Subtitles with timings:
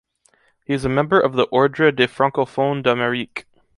[0.65, 3.45] He is a member of the Ordre des francophones d’Amérique.